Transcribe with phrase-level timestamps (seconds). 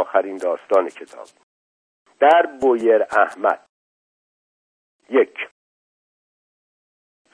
[0.00, 1.26] آخرین داستان کتاب.
[2.20, 3.64] در بویر احمد.
[5.10, 5.48] یک.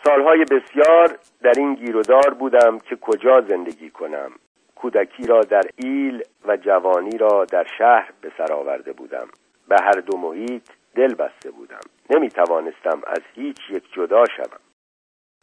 [0.04, 4.32] سالهای بسیار در این گیرودار بودم که کجا زندگی کنم.
[4.74, 9.28] کودکی را در ایل و جوانی را در شهر به سر آورده بودم.
[9.68, 11.80] به هر دو محیط دل بسته بودم.
[12.10, 14.60] نمی توانستم از هیچ یک جدا شوم.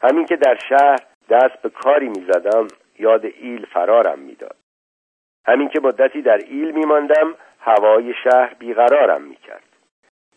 [0.02, 1.00] همین که در شهر
[1.30, 2.68] دست به کاری می زدم
[3.00, 4.61] یاد ایل فرارم می‌داد.
[5.46, 9.64] همین که مدتی در ایل می ماندم هوای شهر بیقرارم می کرد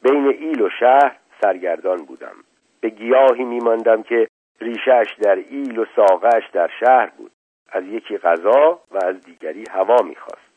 [0.03, 2.35] بین ایل و شهر سرگردان بودم.
[2.81, 4.29] به گیاهی می ماندم که
[4.61, 7.31] ریشش در ایل و ساقش در شهر بود.
[7.73, 10.55] از یکی غذا و از دیگری هوا می‌خواست.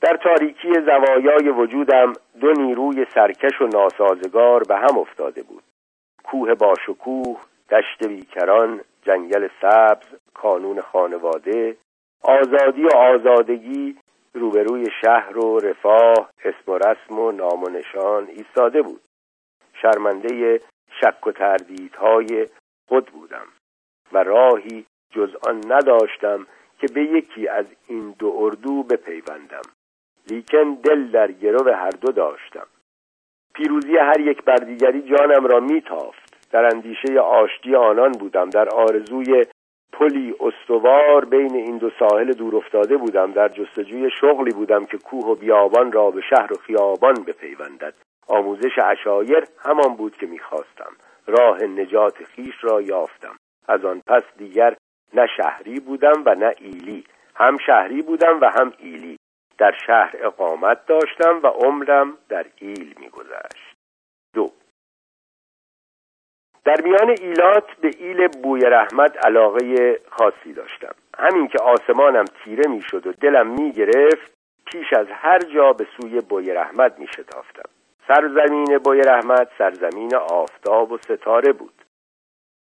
[0.00, 5.62] در تاریکی زوایای وجودم دو نیروی سرکش و ناسازگار به هم افتاده بود.
[6.24, 7.40] کوه باشکوه
[7.70, 11.76] دشت بیکران جنگل سبز کانون خانواده
[12.24, 13.96] آزادی و آزادگی
[14.34, 19.00] روبروی شهر و رفاه اسم و رسم و نام و نشان ایستاده بود.
[19.82, 20.60] شرمنده
[21.00, 22.48] شک و تردیدهای
[22.88, 23.46] خود بودم
[24.12, 26.46] و راهی جز آن نداشتم
[26.78, 29.62] که به یکی از این دو اردو بپیوندم.
[30.30, 32.66] لیکن دل در گرو هر دو داشتم.
[33.54, 36.50] پیروزی هر یک بر دیگری جانم را میتافت.
[36.50, 38.50] در اندیشه آشتی آنان بودم.
[38.50, 39.44] در آرزوی
[39.92, 43.32] پلی استوار بین این دو ساحل دور افتاده بودم.
[43.32, 47.94] در جستجوی شغلی بودم که کوه و بیابان را به شهر و خیابان بپیوندد.
[48.28, 50.92] آموزش اشایر همان بود که می‌خواستم.
[51.26, 53.36] راه نجات خیش را یافتم.
[53.68, 54.76] از آن پس دیگر
[55.14, 57.04] نه شهری بودم و نه ایلی.
[57.34, 59.16] هم شهری بودم و هم ایلی.
[59.58, 63.73] در شهر اقامت داشتم و عمرم در ایل میگذشت.
[66.64, 70.94] در میان ایلات به ایل بوی رحمت علاقه خاصی داشتم.
[71.18, 74.34] همین که آسمانم تیره می‌شد و دلم می‌گرفت
[74.66, 77.70] پیش از هر جا به سوی بوی رحمت می شتافتم
[78.08, 81.74] سرزمین بوی رحمت سرزمین آفتاب و ستاره بود.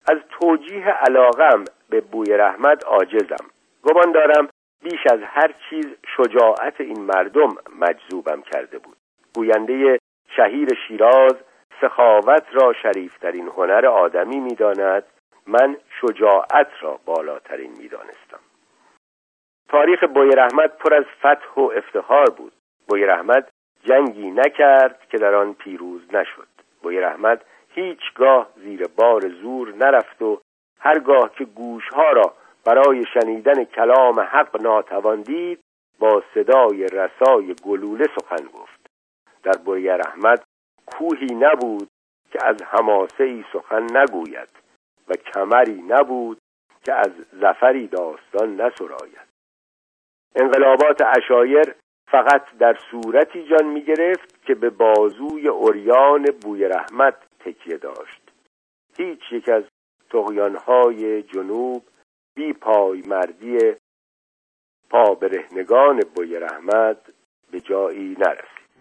[0.09, 3.45] از توجیه علاقم به بوی رحمت عاجزم.
[3.83, 4.49] گمان دارم
[4.83, 5.85] بیش از هر چیز
[6.17, 8.97] شجاعت این مردم مجذوبم کرده بود.
[9.35, 9.99] گوینده
[10.35, 11.35] شهیر شیراز
[11.81, 15.03] سخاوت را شریفترین هنر آدمی می‌داند.
[15.47, 18.39] من شجاعت را بالاترین می‌دانستم.
[19.69, 22.53] تاریخ بوی رحمت پر از فتح و افتخار بود.
[22.87, 23.49] بوی رحمت
[23.83, 26.47] جنگی نکرد که در آن پیروز نشد.
[26.81, 30.41] بوی رحمت هیچگاه زیر بار زور نرفت و
[30.79, 32.33] هرگاه که گوشها را
[32.65, 35.59] برای شنیدن کلام حق ناتوان دید
[35.99, 38.87] با صدای رسای گلوله سخن گفت.
[39.43, 40.43] در بوی رحمت
[40.97, 41.89] کوهی نبود
[42.31, 44.49] که از حماسه ای سخن نگوید
[45.07, 46.37] و کمری نبود
[46.85, 49.27] که از زفری داستان نسراید.
[50.35, 51.75] انقلابات اشایر
[52.11, 58.21] فقط در صورتی جان می گرفت که به بازوی اوریان بوی رحمت تکیه داشت.
[58.97, 59.63] هیچ یک از
[60.09, 61.83] تغیانهای جنوب
[62.35, 63.57] بی پای مردی
[64.89, 66.97] پا برهنگان بوی رحمت
[67.51, 68.56] به جایی نرسید.